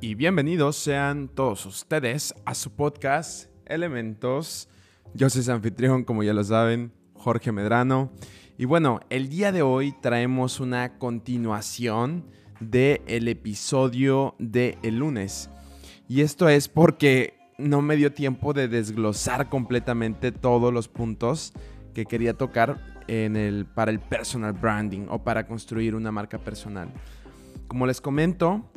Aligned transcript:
Y 0.00 0.16
bienvenidos 0.16 0.74
sean 0.74 1.28
todos 1.28 1.66
ustedes 1.66 2.34
a 2.44 2.52
su 2.52 2.72
podcast 2.72 3.48
Elementos. 3.64 4.68
Yo 5.14 5.30
soy 5.30 5.44
su 5.44 5.52
anfitrión, 5.52 6.02
como 6.02 6.24
ya 6.24 6.32
lo 6.32 6.42
saben, 6.42 6.92
Jorge 7.14 7.52
Medrano. 7.52 8.10
Y 8.58 8.64
bueno, 8.64 8.98
el 9.08 9.28
día 9.28 9.52
de 9.52 9.62
hoy 9.62 9.94
traemos 10.02 10.58
una 10.58 10.98
continuación 10.98 12.24
del 12.58 13.02
el 13.06 13.28
episodio 13.28 14.34
de 14.40 14.78
el 14.82 14.98
lunes. 14.98 15.48
Y 16.08 16.22
esto 16.22 16.48
es 16.48 16.66
porque 16.66 17.38
no 17.56 17.82
me 17.82 17.94
dio 17.94 18.12
tiempo 18.12 18.54
de 18.54 18.66
desglosar 18.66 19.48
completamente 19.48 20.32
todos 20.32 20.74
los 20.74 20.88
puntos 20.88 21.52
que 21.94 22.04
quería 22.04 22.34
tocar 22.34 23.04
en 23.06 23.36
el, 23.36 23.66
para 23.66 23.92
el 23.92 24.00
personal 24.00 24.54
branding 24.54 25.06
o 25.08 25.22
para 25.22 25.46
construir 25.46 25.94
una 25.94 26.10
marca 26.10 26.38
personal. 26.38 26.88
Como 27.68 27.86
les 27.86 28.00
comento, 28.00 28.68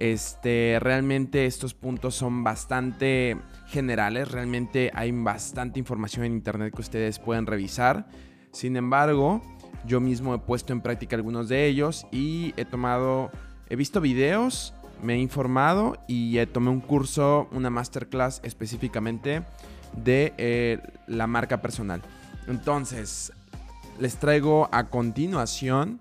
este, 0.00 0.78
realmente 0.80 1.44
estos 1.44 1.74
puntos 1.74 2.14
son 2.14 2.42
bastante 2.42 3.36
generales, 3.66 4.30
realmente 4.30 4.90
hay 4.94 5.12
bastante 5.12 5.78
información 5.78 6.24
en 6.24 6.32
internet 6.32 6.74
que 6.74 6.80
ustedes 6.80 7.18
pueden 7.18 7.46
revisar. 7.46 8.08
Sin 8.50 8.76
embargo, 8.76 9.42
yo 9.86 10.00
mismo 10.00 10.34
he 10.34 10.38
puesto 10.38 10.72
en 10.72 10.80
práctica 10.80 11.16
algunos 11.16 11.48
de 11.48 11.66
ellos 11.66 12.06
y 12.10 12.54
he 12.56 12.64
tomado, 12.64 13.30
he 13.68 13.76
visto 13.76 14.00
videos, 14.00 14.72
me 15.02 15.14
he 15.14 15.18
informado 15.18 15.98
y 16.08 16.38
he 16.38 16.46
tomé 16.46 16.70
un 16.70 16.80
curso, 16.80 17.48
una 17.52 17.68
masterclass 17.68 18.40
específicamente 18.42 19.42
de 20.02 20.32
eh, 20.38 20.78
la 21.06 21.26
marca 21.26 21.60
personal. 21.60 22.00
Entonces, 22.48 23.32
les 23.98 24.16
traigo 24.16 24.70
a 24.72 24.88
continuación 24.88 26.00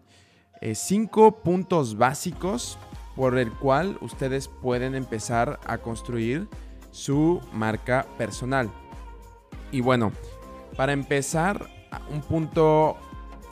eh, 0.61 0.73
cinco 0.73 1.43
puntos 1.43 1.97
básicos 1.97 2.77
por 3.19 3.37
el 3.37 3.51
cual 3.51 3.97
ustedes 3.99 4.47
pueden 4.47 4.95
empezar 4.95 5.59
a 5.65 5.79
construir 5.79 6.47
su 6.91 7.41
marca 7.51 8.05
personal. 8.17 8.71
Y 9.73 9.81
bueno, 9.81 10.13
para 10.77 10.93
empezar, 10.93 11.67
un 12.13 12.21
punto 12.21 12.95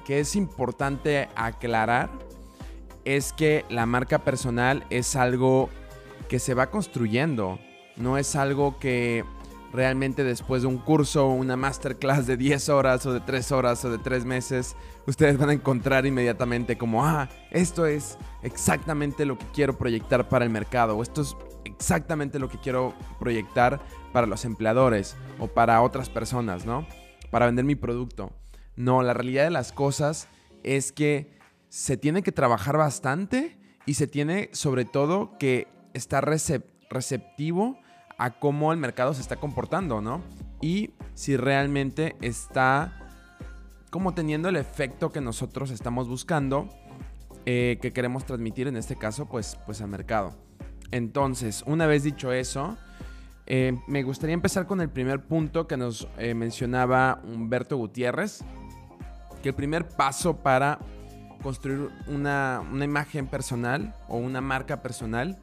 que 0.06 0.22
es 0.22 0.38
importante 0.38 1.28
aclarar 1.36 2.10
es 3.04 3.34
que 3.34 3.66
la 3.70 3.86
marca 3.86 4.20
personal 4.20 4.86
es 4.90 5.18
algo 5.18 5.70
que 6.30 6.40
se 6.40 6.54
va 6.54 6.72
construyendo, 6.72 7.60
no 7.98 8.18
es 8.18 8.38
algo 8.38 8.80
que 8.80 9.26
realmente 9.78 10.24
después 10.24 10.64
de 10.64 10.68
un 10.68 10.80
curso 10.80 11.28
una 11.28 11.56
masterclass 11.56 12.26
de 12.26 12.36
10 12.36 12.70
horas 12.70 13.06
o 13.06 13.14
de 13.14 13.20
3 13.20 13.52
horas 13.52 13.86
o 13.86 13.92
de 13.92 14.00
3 14.00 14.26
meses, 14.26 14.76
ustedes 15.06 15.38
van 15.38 15.50
a 15.50 15.54
encontrar 15.54 16.08
inmediatamente 16.08 16.80
como, 16.80 17.06
ah, 17.06 17.30
esto 17.52 17.86
es 17.86 18.18
exactamente 18.42 19.24
lo 19.24 19.38
que 19.38 19.46
quiero 19.54 19.78
proyectar 19.78 20.30
para 20.30 20.46
el 20.46 20.50
mercado 20.50 20.98
o 20.98 21.04
esto 21.04 21.22
es 21.22 21.38
exactamente 21.64 22.40
lo 22.40 22.50
que 22.50 22.58
quiero 22.58 22.96
proyectar 23.20 23.80
para 24.14 24.26
los 24.26 24.46
empleadores 24.46 25.16
o 25.38 25.46
para 25.46 25.80
otras 25.84 26.10
personas, 26.10 26.66
¿no? 26.66 26.88
Para 27.30 27.46
vender 27.46 27.64
mi 27.64 27.76
producto. 27.76 28.32
No, 28.76 29.04
la 29.04 29.14
realidad 29.14 29.44
de 29.44 29.52
las 29.52 29.72
cosas 29.72 30.28
es 30.64 30.92
que 30.92 31.38
se 31.70 31.98
tiene 31.98 32.24
que 32.24 32.32
trabajar 32.32 32.78
bastante 32.78 33.60
y 33.86 33.94
se 33.94 34.08
tiene 34.08 34.50
sobre 34.54 34.86
todo 34.86 35.38
que 35.38 35.68
estar 35.94 36.28
receptivo 36.28 37.80
a 38.18 38.32
cómo 38.32 38.72
el 38.72 38.80
mercado 38.80 39.14
se 39.14 39.22
está 39.22 39.36
comportando, 39.36 40.02
¿no? 40.02 40.22
Y 40.62 40.92
si 41.14 41.38
realmente 41.38 42.16
está 42.22 42.94
como 43.90 44.14
teniendo 44.14 44.50
el 44.50 44.56
efecto 44.56 45.12
que 45.12 45.22
nosotros 45.22 45.72
estamos 45.72 46.08
buscando, 46.08 46.70
eh, 47.46 47.78
que 47.82 47.94
queremos 47.94 48.26
transmitir 48.26 48.68
en 48.68 48.76
este 48.76 48.96
caso, 48.96 49.28
pues, 49.28 49.58
pues 49.66 49.82
al 49.82 49.88
mercado. 49.88 50.36
Entonces, 50.92 51.64
una 51.66 51.88
vez 51.88 52.04
dicho 52.04 52.32
eso, 52.32 52.78
eh, 53.46 53.78
me 53.88 54.04
gustaría 54.04 54.34
empezar 54.34 54.68
con 54.68 54.82
el 54.82 54.90
primer 54.90 55.24
punto 55.24 55.68
que 55.68 55.78
nos 55.78 56.08
eh, 56.18 56.34
mencionaba 56.34 57.22
Humberto 57.24 57.78
Gutiérrez, 57.78 58.44
que 59.42 59.50
el 59.50 59.56
primer 59.56 59.88
paso 59.88 60.38
para 60.38 60.80
construir 61.42 61.90
una, 62.08 62.62
una 62.72 62.84
imagen 62.84 63.28
personal 63.28 63.96
o 64.10 64.18
una 64.18 64.42
marca 64.42 64.82
personal 64.82 65.38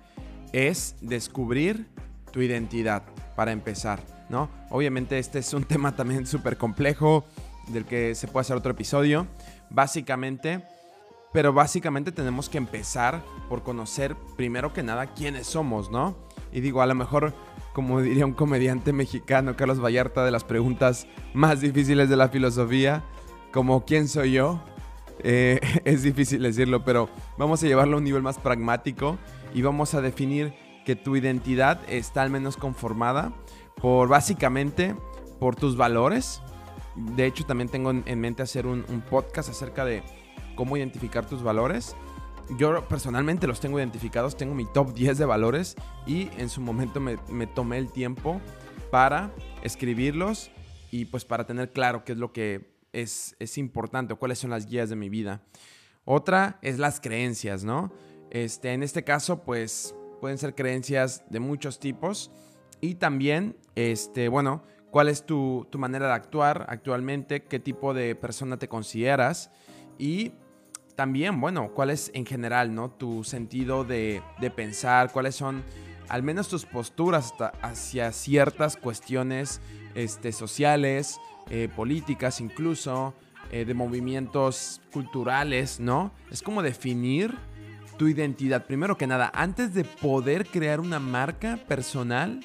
es 0.52 0.96
descubrir 1.00 1.88
tu 2.34 2.42
identidad, 2.42 3.04
para 3.36 3.52
empezar, 3.52 4.00
¿no? 4.28 4.50
Obviamente 4.68 5.20
este 5.20 5.38
es 5.38 5.54
un 5.54 5.62
tema 5.72 5.94
también 5.94 6.26
súper 6.26 6.58
complejo, 6.58 7.24
del 7.68 7.84
que 7.84 8.14
se 8.16 8.26
puede 8.26 8.42
hacer 8.42 8.56
otro 8.56 8.72
episodio, 8.72 9.28
básicamente, 9.70 10.64
pero 11.32 11.52
básicamente 11.52 12.10
tenemos 12.10 12.48
que 12.48 12.58
empezar 12.58 13.22
por 13.48 13.62
conocer 13.62 14.16
primero 14.36 14.72
que 14.72 14.82
nada 14.82 15.14
quiénes 15.14 15.46
somos, 15.46 15.92
¿no? 15.92 16.16
Y 16.52 16.60
digo, 16.60 16.82
a 16.82 16.86
lo 16.86 16.94
mejor, 16.96 17.34
como 17.72 18.00
diría 18.00 18.26
un 18.26 18.34
comediante 18.34 18.92
mexicano, 18.92 19.56
Carlos 19.56 19.82
Vallarta, 19.82 20.24
de 20.24 20.32
las 20.32 20.44
preguntas 20.44 21.06
más 21.34 21.60
difíciles 21.60 22.08
de 22.08 22.16
la 22.16 22.28
filosofía, 22.28 23.04
como 23.52 23.84
quién 23.84 24.08
soy 24.08 24.32
yo, 24.32 24.60
eh, 25.20 25.60
es 25.84 26.02
difícil 26.02 26.42
decirlo, 26.42 26.84
pero 26.84 27.08
vamos 27.38 27.62
a 27.62 27.66
llevarlo 27.66 27.94
a 27.94 27.98
un 27.98 28.04
nivel 28.04 28.22
más 28.22 28.38
pragmático 28.38 29.18
y 29.54 29.62
vamos 29.62 29.94
a 29.94 30.00
definir 30.00 30.63
que 30.84 30.96
tu 30.96 31.16
identidad 31.16 31.80
está 31.88 32.22
al 32.22 32.30
menos 32.30 32.56
conformada 32.56 33.32
por 33.80 34.08
básicamente 34.08 34.94
por 35.40 35.56
tus 35.56 35.76
valores. 35.76 36.40
De 36.94 37.26
hecho, 37.26 37.44
también 37.44 37.68
tengo 37.68 37.90
en 37.90 38.20
mente 38.20 38.42
hacer 38.42 38.66
un, 38.66 38.84
podcast 39.10 39.48
acerca 39.48 39.84
de 39.84 40.02
cómo 40.54 40.76
identificar 40.76 41.26
tus 41.26 41.42
valores. 41.42 41.96
Yo 42.58 42.86
personalmente 42.88 43.46
los 43.46 43.60
tengo 43.60 43.78
identificados, 43.78 44.36
tengo 44.36 44.54
mi 44.54 44.66
top 44.66 44.92
10 44.94 45.18
de 45.18 45.24
valores 45.24 45.76
y 46.06 46.28
en 46.36 46.48
su 46.48 46.60
momento 46.60 47.00
me, 47.00 47.46
tomé 47.46 47.78
el 47.78 47.90
tiempo 47.90 48.40
para 48.90 49.32
escribirlos 49.62 50.50
y 50.90 51.06
pues 51.06 51.24
para 51.24 51.46
tener 51.46 51.72
claro 51.72 52.04
qué 52.04 52.12
es 52.12 52.18
lo 52.18 52.32
que 52.32 52.76
es, 52.92 53.34
es 53.40 53.58
importante 53.58 54.12
o 54.12 54.18
cuáles 54.18 54.38
son 54.38 54.50
las 54.50 54.66
guías 54.66 54.88
de 54.88 54.96
mi 54.96 55.08
vida. 55.08 55.42
Otra 56.04 56.58
es 56.62 56.78
las 56.78 57.00
creencias, 57.00 57.64
¿no? 57.64 57.92
Este, 58.30 58.72
en 58.72 58.82
este 58.82 59.04
caso, 59.04 59.42
pues 59.42 59.94
pueden 60.24 60.38
ser 60.38 60.54
creencias 60.54 61.22
de 61.28 61.38
muchos 61.38 61.78
tipos 61.78 62.30
y 62.80 62.94
también, 62.94 63.58
este, 63.74 64.28
bueno, 64.28 64.62
cuál 64.90 65.08
es 65.10 65.26
tu, 65.26 65.68
manera 65.76 66.06
de 66.06 66.14
actuar 66.14 66.64
actualmente, 66.70 67.42
qué 67.42 67.58
tipo 67.58 67.92
de 67.92 68.14
persona 68.14 68.56
te 68.56 68.66
consideras 68.66 69.50
y 69.98 70.32
también, 70.96 71.42
bueno, 71.42 71.74
cuál 71.74 71.90
es 71.90 72.10
en 72.14 72.24
general, 72.24 72.74
¿no? 72.74 72.90
Tu 72.90 73.22
sentido 73.22 73.84
de, 73.84 74.22
pensar, 74.56 75.12
cuáles 75.12 75.34
son 75.34 75.62
al 76.08 76.22
menos 76.22 76.48
tus 76.48 76.64
posturas 76.64 77.34
hacia 77.60 78.10
ciertas 78.10 78.78
cuestiones 78.78 79.60
este, 79.94 80.32
sociales, 80.32 81.20
eh, 81.50 81.68
políticas 81.76 82.40
incluso, 82.40 83.12
eh, 83.50 83.66
de 83.66 83.74
movimientos 83.74 84.80
culturales, 84.90 85.80
¿no? 85.80 86.12
Es 86.30 86.40
como 86.40 86.62
definir 86.62 87.36
tu 87.96 88.08
identidad. 88.08 88.66
Primero 88.66 88.96
que 88.96 89.06
nada, 89.06 89.30
antes 89.34 89.74
de 89.74 89.84
poder 89.84 90.46
crear 90.46 90.80
una 90.80 90.98
marca 90.98 91.58
personal, 91.68 92.40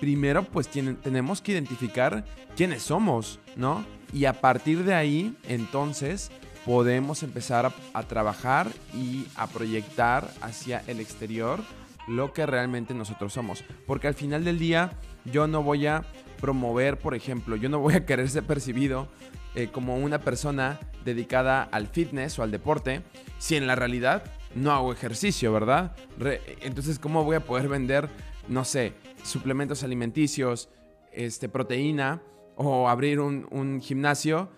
primero 0.00 0.44
pues 0.44 0.68
tenemos 0.68 1.40
que 1.40 1.52
identificar 1.52 2.24
quiénes 2.56 2.82
somos, 2.82 3.38
¿no? 3.56 3.84
Y 4.12 4.26
a 4.26 4.40
partir 4.40 4.84
de 4.84 4.94
ahí, 4.94 5.36
entonces, 5.48 6.30
podemos 6.66 7.22
empezar 7.22 7.66
a, 7.66 7.72
a 7.94 8.02
trabajar 8.02 8.68
y 8.94 9.26
a 9.36 9.46
proyectar 9.46 10.30
hacia 10.40 10.82
el 10.86 11.00
exterior 11.00 11.60
lo 12.06 12.32
que 12.32 12.46
realmente 12.46 12.94
nosotros 12.94 13.32
somos. 13.32 13.64
Porque 13.86 14.08
al 14.08 14.14
final 14.14 14.44
del 14.44 14.58
día, 14.58 14.92
yo 15.24 15.46
no 15.46 15.62
voy 15.62 15.86
a 15.86 16.04
promover, 16.40 16.98
por 16.98 17.14
ejemplo, 17.14 17.56
yo 17.56 17.68
no 17.68 17.78
voy 17.78 17.94
a 17.94 18.04
querer 18.04 18.28
ser 18.28 18.42
percibido 18.42 19.08
eh, 19.54 19.68
como 19.70 19.96
una 19.96 20.18
persona 20.18 20.80
dedicada 21.04 21.62
al 21.62 21.86
fitness 21.86 22.38
o 22.38 22.42
al 22.42 22.50
deporte 22.50 23.02
si 23.38 23.56
en 23.56 23.66
la 23.66 23.74
realidad 23.74 24.24
no 24.54 24.72
hago 24.72 24.92
ejercicio, 24.92 25.52
¿verdad? 25.52 25.96
entonces, 26.60 26.98
¿cómo 26.98 27.24
voy 27.24 27.36
a 27.36 27.44
poder 27.44 27.68
vender, 27.68 28.08
no 28.48 28.64
sé, 28.64 28.94
suplementos 29.22 29.82
alimenticios, 29.82 30.68
este, 31.12 31.48
proteína 31.48 32.22
o 32.56 32.88
abrir 32.88 33.20
un, 33.20 33.46
un 33.50 33.80
gimnasio 33.80 34.50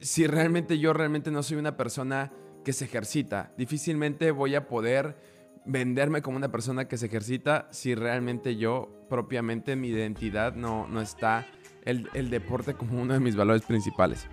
si 0.00 0.26
realmente 0.26 0.78
yo 0.78 0.92
realmente 0.92 1.30
no 1.30 1.42
soy 1.42 1.56
una 1.56 1.76
persona 1.76 2.32
que 2.64 2.72
se 2.72 2.86
ejercita? 2.86 3.52
Difícilmente 3.56 4.30
voy 4.30 4.54
a 4.54 4.66
poder 4.66 5.16
venderme 5.64 6.22
como 6.22 6.36
una 6.36 6.50
persona 6.50 6.88
que 6.88 6.96
se 6.96 7.06
ejercita 7.06 7.68
si 7.70 7.94
realmente 7.94 8.56
yo 8.56 8.88
propiamente 9.08 9.76
mi 9.76 9.88
identidad 9.88 10.54
no, 10.54 10.88
no 10.88 11.00
está 11.00 11.46
el, 11.84 12.08
el 12.14 12.30
deporte 12.30 12.74
como 12.74 13.00
uno 13.00 13.14
de 13.14 13.20
mis 13.20 13.36
valores 13.36 13.62
principales. 13.62 14.26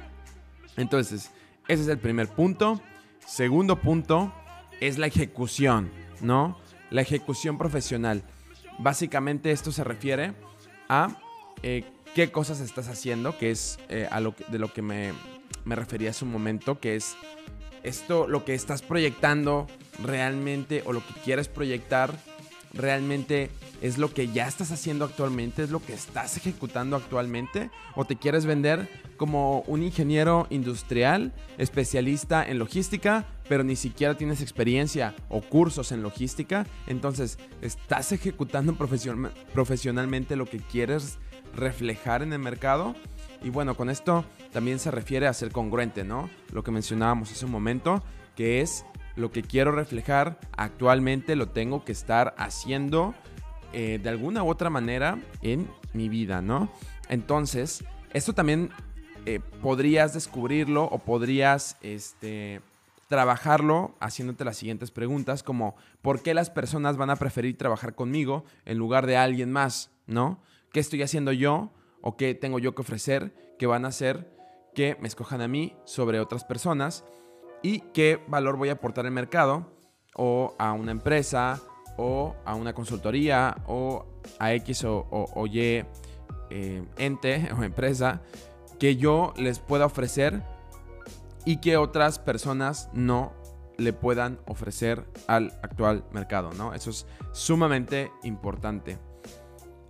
Entonces, 0.77 1.31
ese 1.67 1.83
es 1.83 1.87
el 1.87 1.97
primer 1.97 2.27
punto. 2.29 2.81
Segundo 3.25 3.81
punto 3.81 4.33
es 4.79 4.97
la 4.97 5.07
ejecución, 5.07 5.91
¿no? 6.21 6.57
La 6.89 7.01
ejecución 7.01 7.57
profesional. 7.57 8.23
Básicamente 8.79 9.51
esto 9.51 9.71
se 9.71 9.83
refiere 9.83 10.33
a 10.89 11.19
eh, 11.63 11.83
qué 12.13 12.31
cosas 12.31 12.59
estás 12.59 12.87
haciendo, 12.87 13.37
que 13.37 13.51
es 13.51 13.79
eh, 13.89 14.07
a 14.11 14.19
lo 14.19 14.35
de 14.49 14.59
lo 14.59 14.71
que 14.71 14.81
me, 14.81 15.13
me 15.63 15.75
refería 15.75 16.11
hace 16.11 16.25
un 16.25 16.31
momento, 16.31 16.79
que 16.79 16.95
es 16.95 17.15
esto, 17.83 18.27
lo 18.27 18.45
que 18.45 18.53
estás 18.53 18.81
proyectando 18.81 19.67
realmente 20.03 20.83
o 20.85 20.93
lo 20.93 21.05
que 21.05 21.13
quieres 21.23 21.47
proyectar, 21.47 22.13
realmente 22.73 23.49
es 23.85 23.99
lo 23.99 24.11
que 24.11 24.29
ya 24.29 24.47
estás 24.47 24.71
haciendo 24.71 25.05
actualmente, 25.05 25.61
es 25.61 25.69
lo 25.69 25.79
que 25.79 25.93
estás 25.93 26.37
ejecutando 26.37 26.95
actualmente, 26.95 27.69
o 27.95 28.03
te 28.03 28.15
quieres 28.15 28.47
vender 28.47 28.89
como 29.15 29.59
un 29.67 29.83
ingeniero 29.83 30.47
industrial, 30.49 31.33
especialista 31.59 32.43
en 32.43 32.57
logística, 32.57 33.27
pero 33.47 33.63
ni 33.63 33.75
siquiera 33.75 34.17
tienes 34.17 34.41
experiencia 34.41 35.13
o 35.29 35.41
cursos 35.41 35.91
en 35.91 36.01
logística, 36.01 36.65
entonces 36.87 37.37
estás 37.61 38.11
ejecutando 38.11 38.75
profesionalmente 38.75 40.35
lo 40.35 40.47
que 40.47 40.57
quieres 40.57 41.19
reflejar 41.55 42.23
en 42.23 42.33
el 42.33 42.39
mercado. 42.39 42.95
Y 43.43 43.51
bueno, 43.51 43.77
con 43.77 43.91
esto 43.91 44.25
también 44.51 44.79
se 44.79 44.89
refiere 44.89 45.27
a 45.27 45.33
ser 45.33 45.51
congruente, 45.51 46.03
¿no? 46.03 46.27
Lo 46.51 46.63
que 46.63 46.71
mencionábamos 46.71 47.31
hace 47.31 47.45
un 47.45 47.51
momento, 47.51 48.03
que 48.35 48.61
es 48.61 48.83
lo 49.15 49.31
que 49.31 49.43
quiero 49.43 49.71
reflejar 49.71 50.39
actualmente 50.57 51.35
lo 51.35 51.49
tengo 51.49 51.85
que 51.85 51.91
estar 51.91 52.35
haciendo 52.37 53.13
eh, 53.73 53.99
de 54.01 54.09
alguna 54.09 54.43
u 54.43 54.49
otra 54.49 54.69
manera 54.69 55.19
en 55.41 55.69
mi 55.93 56.09
vida, 56.09 56.41
¿no? 56.41 56.69
Entonces, 57.09 57.83
esto 58.13 58.33
también 58.33 58.69
eh, 59.25 59.39
podrías 59.61 60.13
descubrirlo 60.13 60.85
o 60.85 60.99
podrías 60.99 61.77
este, 61.81 62.61
trabajarlo 63.07 63.95
haciéndote 63.99 64.45
las 64.45 64.57
siguientes 64.57 64.91
preguntas, 64.91 65.43
como 65.43 65.75
¿por 66.01 66.21
qué 66.21 66.33
las 66.33 66.49
personas 66.49 66.97
van 66.97 67.09
a 67.09 67.15
preferir 67.15 67.57
trabajar 67.57 67.95
conmigo 67.95 68.45
en 68.65 68.77
lugar 68.77 69.05
de 69.05 69.17
alguien 69.17 69.51
más, 69.51 69.91
¿no? 70.07 70.39
¿Qué 70.71 70.79
estoy 70.79 71.01
haciendo 71.01 71.31
yo 71.31 71.71
o 72.01 72.17
qué 72.17 72.35
tengo 72.35 72.59
yo 72.59 72.75
que 72.75 72.81
ofrecer 72.81 73.33
que 73.57 73.67
van 73.67 73.85
a 73.85 73.89
hacer 73.89 74.33
que 74.73 74.97
me 74.99 75.07
escojan 75.07 75.41
a 75.41 75.47
mí 75.47 75.75
sobre 75.85 76.19
otras 76.19 76.43
personas? 76.43 77.05
y 77.65 77.79
qué 77.95 78.21
valor 78.27 78.57
voy 78.57 78.69
a 78.69 78.73
aportar 78.73 79.07
al 79.07 79.11
mercado 79.11 79.65
o 80.15 80.53
a 80.59 80.73
una 80.73 80.91
empresa 80.91 81.59
o 81.97 82.35
a 82.45 82.55
una 82.55 82.73
consultoría 82.73 83.57
o 83.67 84.05
a 84.39 84.53
X 84.53 84.83
o, 84.85 85.45
Y 85.47 85.59
eh, 86.49 86.83
ente 86.97 87.49
o 87.57 87.63
empresa 87.63 88.21
que 88.79 88.95
yo 88.95 89.33
les 89.37 89.59
pueda 89.59 89.85
ofrecer 89.85 90.43
y 91.45 91.57
que 91.57 91.77
otras 91.77 92.19
personas 92.19 92.89
no 92.93 93.33
le 93.77 93.93
puedan 93.93 94.39
ofrecer 94.47 95.05
al 95.27 95.53
actual 95.61 96.05
mercado, 96.11 96.51
¿no? 96.53 96.73
Eso 96.73 96.89
es 96.89 97.05
sumamente 97.33 98.11
importante. 98.23 98.97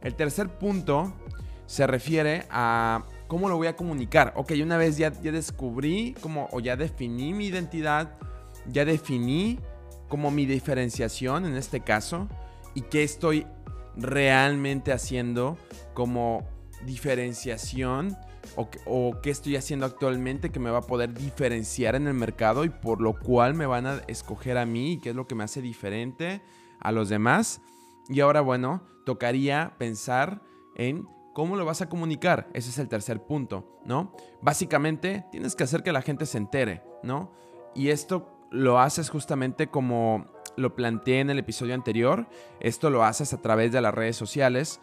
El 0.01 0.16
tercer 0.16 0.50
punto 0.50 1.13
se 1.66 1.88
refiere 1.88 2.46
a 2.50 3.06
¿Cómo 3.28 3.50
lo 3.50 3.58
voy 3.58 3.68
a 3.68 3.75
comunicar? 3.75 4.34
Ok, 4.36 4.51
una 4.62 4.78
vez 4.78 4.98
ya, 4.98 5.12
ya 5.22 5.31
descubrí 5.31 6.16
como, 6.22 6.48
o 6.51 6.60
ya 6.60 6.75
definí 6.75 7.34
mi 7.34 7.48
identidad, 7.48 8.12
ya 8.68 8.86
definí 8.86 9.60
como 10.07 10.31
mi 10.31 10.46
diferenciación 10.46 11.46
en 11.46 11.56
este 11.56 11.81
caso 11.81 12.28
y 12.74 12.81
qué 12.81 13.04
estoy 13.04 13.46
realmente 13.96 14.92
haciendo 14.92 15.57
como 15.94 16.44
diferenciación 16.86 18.16
o, 18.56 19.19
qué 19.24 19.31
estoy 19.31 19.56
haciendo 19.56 19.88
actualmente 19.88 20.52
que 20.52 20.60
me 20.60 20.69
va 20.69 20.80
a 20.80 20.81
poder 20.81 21.13
diferenciar 21.13 21.96
en 21.96 22.07
el 22.07 22.13
mercado 22.13 22.63
y 22.63 22.69
por 22.69 23.02
lo 23.02 23.18
cual 23.18 23.56
me 23.56 23.66
van 23.66 23.88
a 23.88 24.02
escoger 24.07 24.57
a 24.57 24.66
mí 24.68 24.94
y 24.94 25.00
qué 25.00 25.10
es 25.10 25.16
lo 25.16 25.25
que 25.25 25.34
me 25.34 25.44
hace 25.44 25.62
diferente 25.62 26.42
a 26.80 26.92
los 26.92 27.10
demás. 27.10 27.62
Y 28.08 28.19
ahora, 28.19 28.42
bueno, 28.42 28.84
tocaría 29.04 29.74
pensar 29.80 30.44
en 30.75 31.08
¿Cómo 31.36 31.58
lo 31.58 31.66
vas 31.66 31.81
a 31.81 31.90
comunicar? 31.90 32.48
Ese 32.54 32.69
es 32.69 32.80
el 32.80 32.88
tercer 32.88 33.22
punto, 33.22 33.81
¿no? 33.84 34.16
Básicamente, 34.42 35.25
tienes 35.34 35.54
que 35.54 35.66
hacer 35.66 35.84
que 35.84 35.92
la 35.92 36.01
gente 36.01 36.25
se 36.25 36.38
entere, 36.38 36.81
¿no? 37.04 37.34
Y 37.75 37.90
esto 37.90 38.35
lo 38.56 38.80
haces 38.80 39.10
justamente 39.10 39.68
como 39.68 40.25
lo 40.56 40.75
planteé 40.75 41.19
en 41.19 41.30
el 41.30 41.40
episodio 41.40 41.74
anterior. 41.74 42.28
Esto 42.60 42.90
lo 42.90 43.04
haces 43.04 43.34
a 43.34 43.42
través 43.42 43.72
de 43.72 43.81
las 43.81 43.94
redes 43.94 44.16
sociales. 44.16 44.80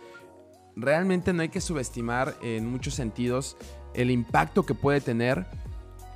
Realmente 0.76 1.32
no 1.32 1.42
hay 1.42 1.48
que 1.48 1.60
subestimar 1.60 2.34
en 2.42 2.70
muchos 2.70 2.94
sentidos 2.94 3.56
el 3.94 4.10
impacto 4.10 4.64
que 4.64 4.74
puede 4.74 5.00
tener 5.00 5.46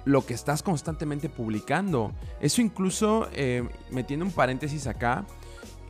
lo 0.04 0.24
que 0.24 0.34
estás 0.34 0.62
constantemente 0.62 1.28
publicando. 1.28 2.12
Eso 2.40 2.60
incluso, 2.60 3.28
eh, 3.32 3.68
metiendo 3.90 4.24
un 4.24 4.32
paréntesis 4.32 4.86
acá, 4.86 5.26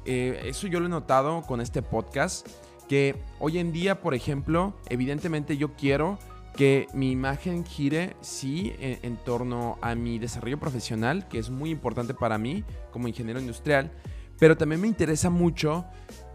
eh, 0.04 0.42
eso 0.44 0.68
yo 0.68 0.80
lo 0.80 0.86
he 0.86 0.88
notado 0.88 1.42
con 1.42 1.60
este 1.60 1.82
podcast 1.82 2.46
que 2.88 3.16
hoy 3.40 3.58
en 3.58 3.72
día, 3.72 4.00
por 4.00 4.14
ejemplo, 4.14 4.74
evidentemente 4.88 5.56
yo 5.56 5.74
quiero 5.74 6.18
que 6.56 6.88
mi 6.92 7.10
imagen 7.10 7.64
gire, 7.64 8.16
sí, 8.20 8.72
en, 8.80 9.16
torno 9.18 9.78
a 9.82 9.94
mi 9.94 10.18
desarrollo 10.18 10.58
profesional, 10.58 11.28
que 11.28 11.38
es 11.38 11.50
muy 11.50 11.70
importante 11.70 12.14
para 12.14 12.38
mí 12.38 12.64
como 12.90 13.08
ingeniero 13.08 13.38
industrial, 13.38 13.92
pero 14.38 14.56
también 14.56 14.80
me 14.80 14.88
interesa 14.88 15.30
mucho 15.30 15.84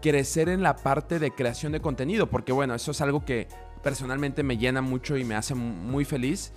crecer 0.00 0.48
en 0.48 0.62
la 0.62 0.76
parte 0.76 1.18
de 1.18 1.32
creación 1.32 1.72
de 1.72 1.80
contenido, 1.80 2.30
porque 2.30 2.52
bueno, 2.52 2.74
eso 2.74 2.92
es 2.92 3.00
algo 3.00 3.24
que 3.24 3.48
personalmente 3.82 4.42
me 4.42 4.56
llena 4.56 4.80
mucho 4.80 5.16
y 5.16 5.24
me 5.24 5.34
hace 5.34 5.54
muy 5.54 6.04
feliz. 6.04 6.52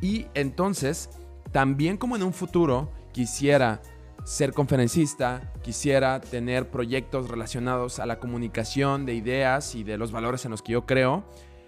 Y 0.00 0.26
entonces, 0.34 1.10
también 1.52 1.96
como 1.96 2.16
en 2.16 2.22
un 2.22 2.32
futuro 2.32 2.92
quisiera 3.12 3.80
ser 4.24 4.52
conferencista, 4.52 5.52
quisiera 5.62 6.20
tener 6.20 6.68
proyectos 6.68 7.28
relacionados 7.28 8.00
a 8.00 8.06
la 8.06 8.18
comunicación 8.18 9.06
de 9.06 9.14
ideas 9.14 9.74
y 9.74 9.84
de 9.84 9.96
los 9.96 10.10
valores 10.10 10.44
en 10.44 10.50
los 10.50 10.62
que 10.62 10.72
yo 10.72 10.84
creo. 10.84 11.24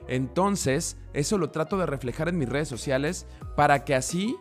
Entonces, 0.08 0.96
eso 1.12 1.38
lo 1.38 1.50
trato 1.50 1.76
de 1.78 1.86
reflejar 1.86 2.28
en 2.28 2.38
mis 2.38 2.48
redes 2.48 2.68
sociales 2.68 3.26
para 3.56 3.84
que 3.84 3.94
así 3.94 4.36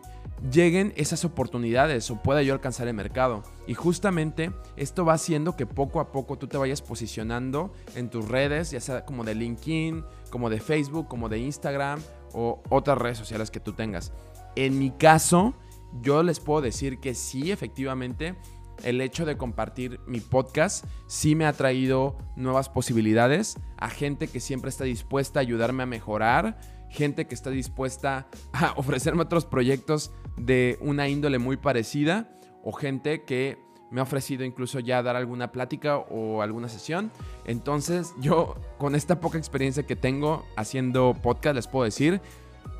lleguen 0.50 0.92
esas 0.96 1.24
oportunidades 1.24 2.10
o 2.10 2.22
pueda 2.22 2.42
yo 2.42 2.54
alcanzar 2.54 2.88
el 2.88 2.94
mercado. 2.94 3.42
Y 3.66 3.74
justamente 3.74 4.52
esto 4.76 5.04
va 5.04 5.14
haciendo 5.14 5.56
que 5.56 5.66
poco 5.66 6.00
a 6.00 6.10
poco 6.10 6.38
tú 6.38 6.46
te 6.46 6.56
vayas 6.56 6.82
posicionando 6.82 7.72
en 7.94 8.08
tus 8.08 8.26
redes, 8.28 8.70
ya 8.70 8.80
sea 8.80 9.04
como 9.04 9.24
de 9.24 9.34
LinkedIn, 9.34 10.04
como 10.30 10.50
de 10.50 10.60
Facebook, 10.60 11.08
como 11.08 11.28
de 11.28 11.38
Instagram 11.38 12.00
o 12.32 12.62
otras 12.68 12.98
redes 12.98 13.18
sociales 13.18 13.50
que 13.50 13.60
tú 13.60 13.72
tengas. 13.72 14.12
En 14.56 14.78
mi 14.78 14.90
caso, 14.90 15.54
yo 16.02 16.22
les 16.22 16.40
puedo 16.40 16.60
decir 16.60 16.98
que 16.98 17.14
sí, 17.14 17.50
efectivamente, 17.50 18.36
el 18.82 19.00
hecho 19.00 19.24
de 19.24 19.36
compartir 19.36 20.00
mi 20.06 20.20
podcast 20.20 20.84
sí 21.06 21.34
me 21.34 21.46
ha 21.46 21.52
traído 21.52 22.16
nuevas 22.36 22.68
posibilidades 22.68 23.56
a 23.76 23.90
gente 23.90 24.28
que 24.28 24.40
siempre 24.40 24.70
está 24.70 24.84
dispuesta 24.84 25.40
a 25.40 25.42
ayudarme 25.42 25.82
a 25.82 25.86
mejorar, 25.86 26.58
gente 26.90 27.26
que 27.26 27.34
está 27.34 27.50
dispuesta 27.50 28.28
a 28.52 28.72
ofrecerme 28.76 29.22
otros 29.22 29.44
proyectos 29.44 30.10
de 30.36 30.78
una 30.80 31.08
índole 31.08 31.38
muy 31.38 31.56
parecida 31.56 32.28
o 32.62 32.72
gente 32.72 33.22
que 33.22 33.58
me 33.90 34.00
ha 34.00 34.02
ofrecido 34.02 34.44
incluso 34.44 34.80
ya 34.80 35.02
dar 35.02 35.16
alguna 35.16 35.50
plática 35.50 35.98
o 35.98 36.42
alguna 36.42 36.68
sesión. 36.68 37.10
Entonces 37.44 38.14
yo 38.20 38.56
con 38.78 38.94
esta 38.94 39.20
poca 39.20 39.38
experiencia 39.38 39.84
que 39.84 39.96
tengo 39.96 40.44
haciendo 40.56 41.14
podcast 41.22 41.56
les 41.56 41.66
puedo 41.66 41.84
decir 41.84 42.20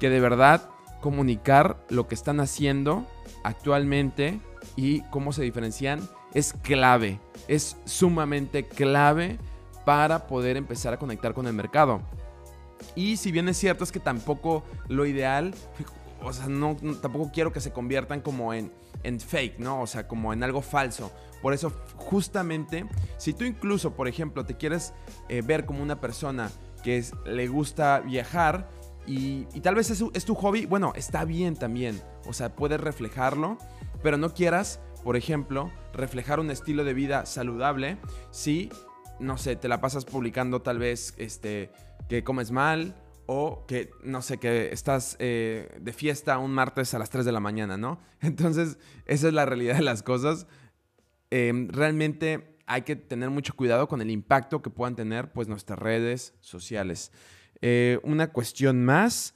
que 0.01 0.11
de 0.11 0.21
verdad 0.21 0.69
comunicar 1.01 1.85
lo 1.89 2.09
que 2.09 2.15
están 2.15 2.41
haciendo 2.41 3.07
actualmente 3.45 4.41
y 4.77 5.03
cómo 5.11 5.33
se 5.33 5.43
diferencian 5.43 6.01
es 6.35 6.53
clave, 6.53 7.21
es 7.49 7.77
sumamente 7.85 8.67
clave 8.67 9.39
para 9.85 10.27
poder 10.27 10.57
empezar 10.57 10.93
a 10.93 10.99
conectar 10.99 11.33
con 11.35 11.47
el 11.47 11.55
mercado. 11.55 12.03
Y 12.95 13.17
si 13.17 13.33
bien 13.33 13.49
es 13.49 13.57
cierto 13.57 13.85
es 13.85 13.93
que 13.93 14.01
tampoco 14.01 14.63
lo 14.89 15.07
ideal, 15.07 15.55
o 16.23 16.33
sea, 16.33 16.47
no, 16.47 16.77
tampoco 17.01 17.31
quiero 17.33 17.53
que 17.53 17.61
se 17.61 17.73
conviertan 17.73 18.21
como 18.21 18.53
en, 18.53 18.73
en 19.03 19.21
fake, 19.21 19.59
¿no? 19.59 19.81
O 19.81 19.87
sea, 19.87 20.07
como 20.07 20.33
en 20.33 20.43
algo 20.43 20.63
falso. 20.63 21.13
Por 21.43 21.55
eso, 21.55 21.73
justamente, 21.97 22.87
si 23.17 23.33
tú 23.33 23.45
incluso, 23.45 23.95
por 23.95 24.09
ejemplo, 24.09 24.45
te 24.45 24.57
quieres 24.57 24.93
eh, 25.29 25.43
ver 25.43 25.65
como 25.65 25.83
una 25.83 26.01
persona 26.01 26.51
que 26.83 27.05
le 27.25 27.47
gusta 27.49 28.01
viajar, 28.01 28.69
y, 29.07 29.45
tal 29.63 29.75
vez 29.75 29.89
es, 29.89 30.05
es, 30.13 30.27
tu 30.27 30.35
hobby, 30.35 30.67
bueno, 30.67 30.93
está 30.95 31.25
bien 31.25 31.57
también. 31.57 31.99
O 32.27 32.35
sea, 32.35 32.55
puedes 32.55 32.79
reflejarlo, 32.79 33.57
pero 34.03 34.17
no 34.17 34.35
quieras, 34.35 34.81
por 35.03 35.17
ejemplo, 35.17 35.73
reflejar 35.93 36.41
un 36.41 36.51
estilo 36.51 36.85
de 36.85 36.95
vida 36.95 37.27
saludable 37.27 37.99
si, 38.31 38.71
no 39.21 39.39
sé, 39.39 39.57
te 39.57 39.69
la 39.69 39.81
pasas 39.81 40.05
publicando 40.05 40.63
tal 40.63 40.79
vez 40.79 41.15
este, 41.19 41.71
que 42.09 42.25
comes 42.25 42.51
mal 42.51 42.95
o 43.27 43.67
que, 43.67 43.91
no 44.03 44.23
sé, 44.23 44.39
que 44.39 44.73
estás 44.73 45.17
eh, 45.19 45.77
de 45.81 45.93
fiesta 45.93 46.39
un 46.39 46.51
martes 46.51 46.95
a 46.95 46.99
las 46.99 47.11
3 47.11 47.25
de 47.27 47.33
la 47.33 47.41
mañana, 47.41 47.77
¿no? 47.77 48.01
Entonces, 48.21 48.79
esa 49.05 49.29
es 49.29 49.35
la 49.35 49.45
realidad 49.45 49.77
de 49.77 49.83
las 49.83 50.03
cosas. 50.03 50.47
Em, 51.31 51.69
realmente 51.69 52.57
hay 52.67 52.83
que 52.83 52.97
tener 52.97 53.29
mucho 53.31 53.55
cuidado 53.55 53.87
con 53.87 54.01
el 54.01 54.11
impacto 54.11 54.63
que 54.63 54.71
puedan 54.71 54.97
tener 54.97 55.31
pues 55.33 55.47
nuestras 55.47 55.79
redes 55.79 56.35
sociales. 56.41 57.13
Eh, 57.61 57.99
una 58.03 58.33
cuestión 58.33 58.85
más. 58.85 59.35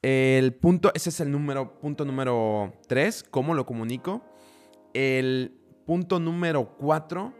El 0.00 0.54
punto, 0.54 0.92
ese 0.94 1.10
es 1.10 1.18
el 1.20 1.32
número, 1.32 1.80
punto 1.80 2.04
número 2.04 2.72
3, 2.86 3.24
cómo 3.30 3.54
lo 3.54 3.66
comunico. 3.66 4.22
El 4.94 5.58
punto 5.86 6.20
número 6.20 6.76
4 6.78 7.34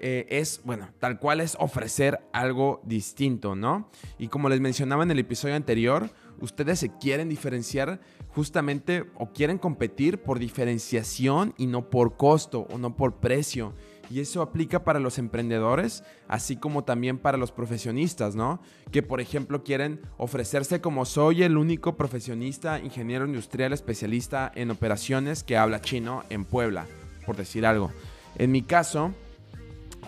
eh, 0.00 0.26
es, 0.28 0.60
bueno, 0.64 0.88
tal 0.98 1.20
cual 1.20 1.40
es 1.40 1.56
ofrecer 1.60 2.18
algo 2.32 2.80
distinto, 2.84 3.54
¿no? 3.54 3.90
Y 4.18 4.26
como 4.26 4.48
les 4.48 4.60
mencionaba 4.60 5.04
en 5.04 5.12
el 5.12 5.20
episodio 5.20 5.54
anterior, 5.54 6.10
ustedes 6.40 6.80
se 6.80 6.96
quieren 6.96 7.28
diferenciar 7.28 8.00
justamente 8.28 9.04
o 9.14 9.32
quieren 9.32 9.58
competir 9.58 10.20
por 10.20 10.40
diferenciación 10.40 11.54
y 11.58 11.66
no 11.66 11.90
por 11.90 12.16
costo 12.16 12.66
o 12.72 12.78
no 12.78 12.96
por 12.96 13.20
precio. 13.20 13.74
Y 14.10 14.18
eso 14.18 14.42
aplica 14.42 14.82
para 14.82 14.98
los 14.98 15.18
emprendedores, 15.18 16.02
así 16.26 16.56
como 16.56 16.82
también 16.82 17.16
para 17.16 17.38
los 17.38 17.52
profesionistas, 17.52 18.34
¿no? 18.34 18.60
Que 18.90 19.04
por 19.04 19.20
ejemplo 19.20 19.62
quieren 19.62 20.00
ofrecerse 20.16 20.80
como 20.80 21.04
soy 21.04 21.44
el 21.44 21.56
único 21.56 21.96
profesionista, 21.96 22.80
ingeniero 22.80 23.24
industrial 23.24 23.72
especialista 23.72 24.50
en 24.56 24.72
operaciones 24.72 25.44
que 25.44 25.56
habla 25.56 25.80
chino 25.80 26.24
en 26.28 26.44
Puebla, 26.44 26.86
por 27.24 27.36
decir 27.36 27.64
algo. 27.64 27.92
En 28.36 28.50
mi 28.50 28.62
caso, 28.62 29.14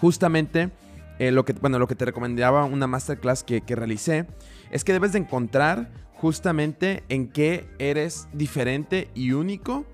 justamente 0.01 0.71
eh, 1.21 1.31
lo, 1.31 1.45
que, 1.45 1.53
bueno, 1.53 1.79
lo 1.79 1.87
que 1.87 1.95
te 1.95 2.05
recomendaba 2.05 2.65
una 2.65 2.89
masterclass 2.89 3.45
que, 3.45 3.61
que 3.61 3.77
realicé 3.77 4.27
es 4.73 4.83
que 4.83 4.93
debes 4.93 5.13
de 5.13 5.21
encontrar 5.21 5.93
justamente 6.15 7.05
en 7.09 7.29
qué 7.29 7.69
eres 7.79 8.27
diferente 8.33 9.09
y 9.15 9.31
único, 9.31 9.85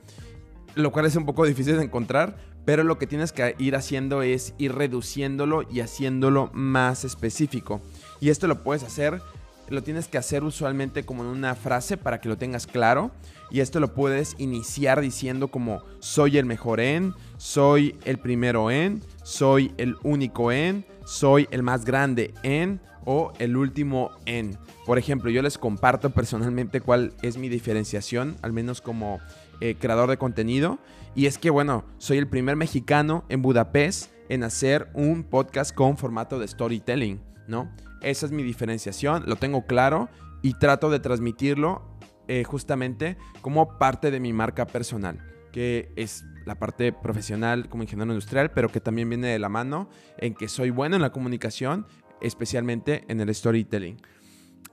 lo 0.77 0.93
cual 0.93 1.05
es 1.05 1.17
un 1.17 1.27
poco 1.27 1.45
difícil 1.45 1.77
de 1.77 1.85
encontrar, 1.85 2.37
pero 2.69 2.85
lo 2.85 2.99
que 2.99 3.07
tienes 3.07 3.33
que 3.33 3.55
ir 3.59 3.77
haciendo 3.77 4.21
es 4.21 4.53
ir 4.59 4.75
reduciéndolo 4.75 5.63
y 5.71 5.81
haciéndolo 5.81 6.51
más 6.53 7.03
específico. 7.03 7.81
Y 8.21 8.29
esto 8.29 8.47
lo 8.47 8.63
puedes 8.63 8.83
hacer, 8.83 9.23
lo 9.71 9.83
tienes 9.83 10.07
que 10.07 10.19
hacer 10.19 10.45
usualmente 10.45 11.07
como 11.07 11.23
en 11.23 11.31
una 11.31 11.55
frase 11.55 11.97
para 11.97 12.21
que 12.21 12.29
lo 12.29 12.37
tengas 12.37 12.67
claro. 12.67 13.11
Y 13.51 13.61
esto 13.61 13.81
lo 13.81 13.95
puedes 13.95 14.35
iniciar 14.37 15.01
diciendo 15.01 15.49
como 15.49 15.83
soy 16.01 16.37
el 16.37 16.45
mejor 16.45 16.81
en, 16.81 17.15
soy 17.39 17.97
el 18.05 18.19
primero 18.19 18.71
en, 18.71 19.03
soy 19.23 19.73
el 19.79 19.97
único 20.03 20.53
en, 20.53 20.85
soy 21.07 21.49
el 21.51 21.63
más 21.63 21.87
grande 21.87 22.35
en 22.43 22.83
o 23.07 23.33
el 23.39 23.57
último 23.57 24.11
en. 24.27 24.59
Por 24.85 24.99
ejemplo, 24.99 25.31
yo 25.31 25.41
les 25.41 25.57
comparto 25.57 26.11
personalmente 26.11 26.83
cuál 26.83 27.15
es 27.23 27.39
mi 27.39 27.49
diferenciación, 27.49 28.37
al 28.43 28.53
menos 28.53 28.83
como 28.83 29.21
eh, 29.61 29.77
creador 29.79 30.09
de 30.09 30.17
contenido. 30.17 30.79
Y 31.15 31.27
es 31.27 31.39
que, 31.39 31.51
bueno, 31.51 31.85
soy 31.99 32.19
el 32.19 32.29
primer 32.29 32.57
mexicano 32.57 33.25
en 33.29 33.43
Budapest 33.43 34.13
en 34.29 34.45
hacer 34.45 34.89
un 34.95 35.25
podcast 35.25 35.75
con 35.75 35.97
formato 35.97 36.39
de 36.39 36.47
storytelling, 36.47 37.21
¿no? 37.47 37.71
Esa 38.03 38.27
es 38.27 38.33
mi 38.33 38.43
diferenciación, 38.43 39.25
lo 39.27 39.37
tengo 39.37 39.67
claro 39.67 40.09
y 40.43 40.55
trato 40.55 40.91
de 40.91 41.01
transmitirlo 41.01 41.83
eh, 42.29 42.45
justamente 42.45 43.17
como 43.41 43.79
parte 43.79 44.11
de 44.11 44.21
mi 44.21 44.33
marca 44.33 44.67
personal, 44.67 45.19
que 45.51 45.91
es 45.97 46.25
la 46.45 46.57
parte 46.57 46.93
profesional 46.93 47.69
como 47.69 47.83
ingeniero 47.83 48.13
industrial, 48.13 48.51
pero 48.53 48.69
que 48.69 48.81
también 48.81 49.09
viene 49.09 49.29
de 49.29 49.39
la 49.39 49.49
mano 49.49 49.89
en 50.19 50.35
que 50.35 50.49
soy 50.49 50.71
bueno 50.71 50.97
en 50.97 51.03
la 51.03 51.11
comunicación, 51.11 51.87
especialmente 52.21 53.05
en 53.09 53.21
el 53.21 53.35
storytelling. 53.35 53.97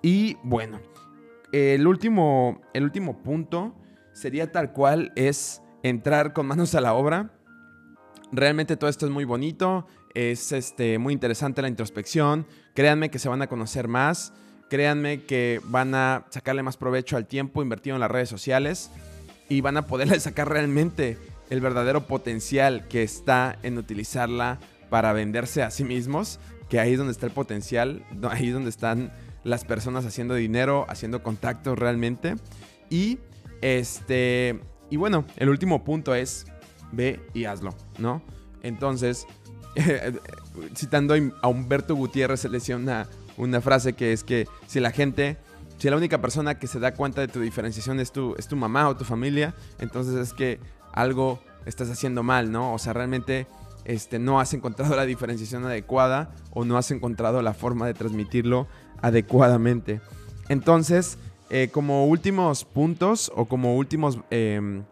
Y 0.01 0.37
bueno, 0.43 0.79
el 1.51 1.87
último, 1.87 2.61
el 2.73 2.83
último 2.83 3.23
punto 3.23 3.75
sería 4.15 4.51
tal 4.51 4.71
cual 4.71 5.11
es 5.15 5.61
entrar 5.83 6.33
con 6.33 6.47
manos 6.47 6.73
a 6.73 6.81
la 6.81 6.93
obra. 6.93 7.31
Realmente 8.31 8.77
todo 8.77 8.89
esto 8.89 9.05
es 9.05 9.11
muy 9.11 9.25
bonito, 9.25 9.85
es 10.15 10.51
este, 10.51 10.97
muy 10.97 11.13
interesante 11.13 11.61
la 11.61 11.67
introspección. 11.67 12.47
Créanme 12.73 13.11
que 13.11 13.19
se 13.19 13.29
van 13.29 13.41
a 13.41 13.47
conocer 13.47 13.87
más, 13.87 14.33
créanme 14.69 15.25
que 15.25 15.61
van 15.65 15.93
a 15.93 16.25
sacarle 16.29 16.63
más 16.63 16.77
provecho 16.77 17.17
al 17.17 17.27
tiempo 17.27 17.61
invertido 17.61 17.95
en 17.95 17.99
las 17.99 18.09
redes 18.09 18.29
sociales 18.29 18.89
y 19.49 19.61
van 19.61 19.77
a 19.77 19.85
poderle 19.85 20.19
sacar 20.21 20.49
realmente 20.49 21.17
el 21.49 21.59
verdadero 21.61 22.07
potencial 22.07 22.87
que 22.87 23.03
está 23.03 23.59
en 23.63 23.77
utilizarla 23.77 24.59
para 24.89 25.13
venderse 25.13 25.61
a 25.61 25.71
sí 25.71 25.83
mismos, 25.83 26.39
que 26.69 26.79
ahí 26.79 26.93
es 26.93 26.97
donde 26.97 27.11
está 27.11 27.25
el 27.25 27.33
potencial, 27.33 28.03
ahí 28.31 28.47
es 28.47 28.53
donde 28.53 28.69
están 28.69 29.11
las 29.43 29.65
personas 29.65 30.05
haciendo 30.05 30.35
dinero, 30.35 30.85
haciendo 30.87 31.21
contactos 31.21 31.77
realmente. 31.77 32.35
Y 32.89 33.19
este, 33.61 34.59
y 34.89 34.97
bueno, 34.97 35.25
el 35.37 35.49
último 35.49 35.83
punto 35.83 36.15
es 36.15 36.45
ve 36.91 37.19
y 37.33 37.45
hazlo, 37.45 37.75
¿no? 37.97 38.21
Entonces, 38.61 39.27
citando 40.75 41.15
a 41.41 41.47
Humberto 41.47 41.95
Gutiérrez, 41.95 42.39
se 42.39 42.49
le 42.49 42.57
decía 42.57 42.75
una, 42.75 43.07
una 43.37 43.61
frase 43.61 43.93
que 43.93 44.13
es 44.13 44.23
que 44.23 44.47
si 44.67 44.79
la 44.79 44.91
gente, 44.91 45.37
si 45.77 45.89
la 45.89 45.97
única 45.97 46.21
persona 46.21 46.57
que 46.57 46.67
se 46.67 46.79
da 46.79 46.93
cuenta 46.93 47.21
de 47.21 47.27
tu 47.27 47.41
diferenciación 47.41 47.99
es 47.99 48.11
tu, 48.11 48.35
es 48.37 48.47
tu 48.47 48.55
mamá 48.55 48.87
o 48.87 48.95
tu 48.95 49.03
familia, 49.03 49.53
entonces 49.79 50.15
es 50.15 50.33
que 50.33 50.59
algo 50.93 51.41
estás 51.65 51.89
haciendo 51.89 52.23
mal, 52.23 52.51
¿no? 52.51 52.73
O 52.73 52.79
sea, 52.79 52.93
realmente 52.93 53.47
este, 53.83 54.19
no 54.19 54.39
has 54.39 54.53
encontrado 54.53 54.95
la 54.95 55.05
diferenciación 55.05 55.65
adecuada 55.65 56.33
o 56.51 56.65
no 56.65 56.77
has 56.77 56.91
encontrado 56.91 57.41
la 57.41 57.53
forma 57.53 57.87
de 57.87 57.93
transmitirlo 57.93 58.67
adecuadamente. 59.01 60.01
Entonces, 60.49 61.17
eh, 61.57 61.69
como 61.69 62.05
últimos 62.07 62.65
puntos 62.65 63.31
o 63.33 63.45
como 63.45 63.77
últimos 63.77 64.19
em, 64.29 64.83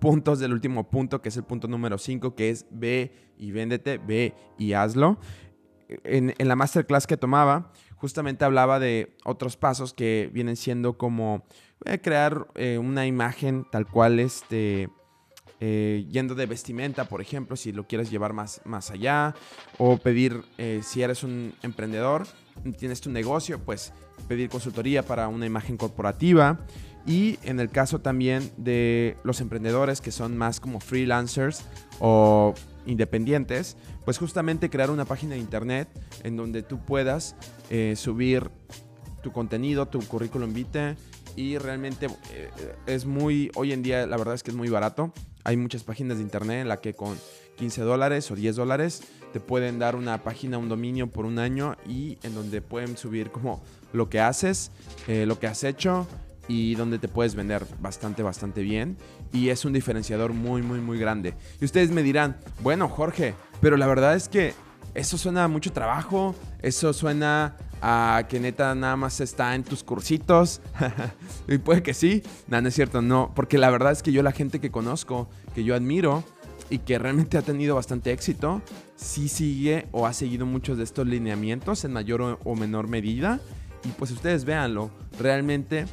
puntos 0.00 0.38
del 0.38 0.52
último 0.52 0.84
punto, 0.84 1.22
que 1.22 1.30
es 1.30 1.36
el 1.38 1.44
punto 1.44 1.66
número 1.66 1.96
5, 1.96 2.34
que 2.34 2.50
es 2.50 2.66
ve 2.68 3.10
y 3.38 3.52
véndete, 3.52 3.96
ve 3.96 4.34
y 4.58 4.74
hazlo. 4.74 5.16
En, 6.04 6.34
la 6.36 6.56
masterclass 6.56 7.06
que 7.06 7.16
tomaba, 7.16 7.72
justamente 7.96 8.44
hablaba 8.44 8.78
de 8.78 9.16
otros 9.24 9.56
pasos 9.56 9.94
que 9.94 10.28
vienen 10.30 10.56
siendo 10.56 10.98
como 10.98 11.46
crear 12.02 12.48
eh, 12.54 12.76
una 12.76 13.06
imagen 13.06 13.64
tal 13.72 13.86
cual, 13.86 14.20
este, 14.20 14.90
yendo 15.60 16.34
de 16.34 16.46
vestimenta, 16.46 17.04
por 17.04 17.20
ejemplo, 17.20 17.54
si 17.54 17.72
lo 17.72 17.86
quieres 17.86 18.10
llevar 18.10 18.32
más, 18.32 18.62
más 18.64 18.90
allá, 18.90 19.34
o 19.78 19.98
pedir, 19.98 20.42
si 20.82 21.02
eres 21.02 21.22
un 21.22 21.52
emprendedor, 21.62 22.26
tienes 22.78 23.00
tu 23.00 23.10
negocio, 23.10 23.58
pues 23.58 23.92
pedir 24.28 24.48
consultoría 24.48 25.02
para 25.02 25.28
una 25.28 25.46
imagen 25.46 25.76
corporativa. 25.76 26.58
Y 27.06 27.38
en 27.44 27.60
el 27.60 27.70
caso 27.70 28.00
también 28.00 28.50
de 28.56 29.16
los 29.24 29.40
emprendedores 29.40 30.00
que 30.00 30.12
son 30.12 30.36
más 30.36 30.60
como 30.60 30.80
freelancers 30.80 31.62
o 31.98 32.54
independientes, 32.86 33.76
pues 34.04 34.18
justamente 34.18 34.68
crear 34.70 34.90
una 34.90 35.04
página 35.04 35.34
de 35.34 35.40
internet 35.40 35.88
en 36.24 36.36
donde 36.36 36.62
tú 36.62 36.78
puedas 36.78 37.36
eh, 37.70 37.94
subir 37.96 38.50
tu 39.22 39.32
contenido, 39.32 39.88
tu 39.88 40.00
currículum 40.00 40.52
vitae 40.52 40.96
y 41.36 41.58
realmente 41.58 42.06
eh, 42.32 42.50
es 42.86 43.06
muy, 43.06 43.50
hoy 43.54 43.72
en 43.72 43.82
día 43.82 44.06
la 44.06 44.16
verdad 44.16 44.34
es 44.34 44.42
que 44.42 44.50
es 44.50 44.56
muy 44.56 44.68
barato. 44.68 45.12
Hay 45.44 45.56
muchas 45.56 45.84
páginas 45.84 46.18
de 46.18 46.22
internet 46.22 46.62
en 46.62 46.68
la 46.68 46.80
que 46.80 46.94
con 46.94 47.16
15 47.56 47.82
dólares 47.82 48.30
o 48.30 48.34
10 48.34 48.56
dólares 48.56 49.02
te 49.32 49.40
pueden 49.40 49.78
dar 49.78 49.96
una 49.96 50.22
página, 50.22 50.58
un 50.58 50.68
dominio 50.68 51.06
por 51.08 51.24
un 51.24 51.38
año 51.38 51.76
y 51.86 52.18
en 52.22 52.34
donde 52.34 52.62
pueden 52.62 52.96
subir 52.96 53.30
como 53.30 53.62
lo 53.92 54.08
que 54.08 54.20
haces, 54.20 54.70
eh, 55.08 55.24
lo 55.26 55.38
que 55.38 55.46
has 55.46 55.64
hecho 55.64 56.06
y 56.48 56.74
donde 56.74 56.98
te 56.98 57.06
puedes 57.06 57.34
vender 57.34 57.64
bastante, 57.80 58.22
bastante 58.22 58.62
bien. 58.62 58.96
Y 59.32 59.50
es 59.50 59.64
un 59.64 59.72
diferenciador 59.72 60.32
muy, 60.32 60.62
muy, 60.62 60.80
muy 60.80 60.98
grande. 60.98 61.34
Y 61.60 61.64
ustedes 61.64 61.90
me 61.90 62.02
dirán, 62.02 62.36
bueno, 62.60 62.88
Jorge, 62.88 63.34
pero 63.60 63.76
la 63.76 63.86
verdad 63.86 64.16
es 64.16 64.28
que 64.28 64.54
eso 64.94 65.16
suena 65.16 65.46
mucho 65.46 65.72
trabajo, 65.72 66.34
eso 66.62 66.92
suena 66.92 67.56
que 68.28 68.40
neta 68.40 68.74
nada 68.74 68.96
más 68.96 69.20
está 69.20 69.54
en 69.54 69.64
tus 69.64 69.82
cursitos. 69.82 70.60
y 71.48 71.58
puede 71.58 71.82
que 71.82 71.94
sí, 71.94 72.22
no, 72.48 72.60
no 72.60 72.68
es 72.68 72.74
cierto, 72.74 73.02
no, 73.02 73.32
porque 73.34 73.58
la 73.58 73.70
verdad 73.70 73.92
es 73.92 74.02
que 74.02 74.12
yo 74.12 74.22
la 74.22 74.32
gente 74.32 74.60
que 74.60 74.70
conozco, 74.70 75.28
que 75.54 75.64
yo 75.64 75.74
admiro, 75.74 76.24
y 76.70 76.78
que 76.78 76.98
realmente 76.98 77.36
ha 77.36 77.42
tenido 77.42 77.74
bastante 77.74 78.12
éxito, 78.12 78.62
sí 78.94 79.28
sigue 79.28 79.88
o 79.90 80.06
ha 80.06 80.12
seguido 80.12 80.46
muchos 80.46 80.78
de 80.78 80.84
estos 80.84 81.06
lineamientos 81.06 81.84
en 81.84 81.92
mayor 81.92 82.38
o 82.44 82.54
menor 82.54 82.86
medida. 82.86 83.40
Y 83.84 83.88
pues 83.88 84.12
ustedes 84.12 84.44
véanlo, 84.44 84.90
realmente 85.18 85.86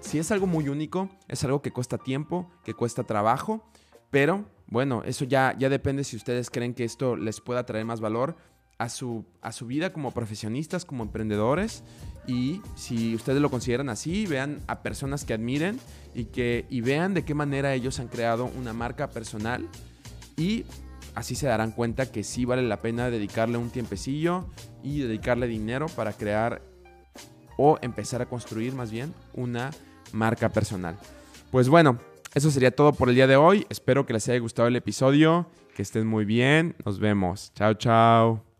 si 0.00 0.18
es 0.18 0.30
algo 0.32 0.46
muy 0.46 0.68
único, 0.68 1.10
es 1.28 1.44
algo 1.44 1.60
que 1.60 1.70
cuesta 1.70 1.98
tiempo, 1.98 2.50
que 2.64 2.74
cuesta 2.74 3.04
trabajo, 3.04 3.62
pero 4.10 4.44
bueno, 4.66 5.02
eso 5.04 5.24
ya, 5.24 5.54
ya 5.58 5.68
depende 5.68 6.02
si 6.02 6.16
ustedes 6.16 6.50
creen 6.50 6.72
que 6.72 6.84
esto 6.84 7.14
les 7.14 7.40
pueda 7.40 7.66
traer 7.66 7.84
más 7.84 8.00
valor 8.00 8.36
a 8.82 8.88
su, 8.88 9.24
a 9.42 9.52
su 9.52 9.66
vida 9.66 9.92
como 9.92 10.10
profesionistas, 10.10 10.84
como 10.84 11.04
emprendedores. 11.04 11.84
Y 12.26 12.60
si 12.74 13.14
ustedes 13.14 13.40
lo 13.40 13.48
consideran 13.48 13.88
así, 13.88 14.26
vean 14.26 14.60
a 14.66 14.82
personas 14.82 15.24
que 15.24 15.34
admiren 15.34 15.78
y, 16.14 16.24
que, 16.24 16.66
y 16.68 16.80
vean 16.80 17.14
de 17.14 17.24
qué 17.24 17.34
manera 17.34 17.74
ellos 17.74 18.00
han 18.00 18.08
creado 18.08 18.50
una 18.58 18.72
marca 18.72 19.10
personal 19.10 19.68
y 20.36 20.64
así 21.14 21.36
se 21.36 21.46
darán 21.46 21.70
cuenta 21.70 22.10
que 22.10 22.24
sí 22.24 22.44
vale 22.44 22.62
la 22.62 22.80
pena 22.80 23.08
dedicarle 23.08 23.56
un 23.56 23.70
tiempecillo 23.70 24.46
y 24.82 25.00
dedicarle 25.00 25.46
dinero 25.46 25.86
para 25.86 26.12
crear 26.12 26.62
o 27.56 27.78
empezar 27.82 28.20
a 28.20 28.26
construir 28.26 28.74
más 28.74 28.90
bien 28.90 29.14
una 29.32 29.70
marca 30.12 30.48
personal. 30.48 30.98
Pues 31.52 31.68
bueno, 31.68 32.00
eso 32.34 32.50
sería 32.50 32.74
todo 32.74 32.92
por 32.92 33.08
el 33.08 33.14
día 33.14 33.28
de 33.28 33.36
hoy. 33.36 33.64
Espero 33.68 34.06
que 34.06 34.12
les 34.12 34.28
haya 34.28 34.40
gustado 34.40 34.66
el 34.66 34.74
episodio, 34.74 35.46
que 35.76 35.82
estén 35.82 36.08
muy 36.08 36.24
bien. 36.24 36.74
Nos 36.84 36.98
vemos. 36.98 37.52
Chao, 37.54 37.74
chao. 37.74 38.51